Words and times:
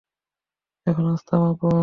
এখন 0.87 1.03
রাস্তা 1.11 1.35
মাপো। 1.41 1.71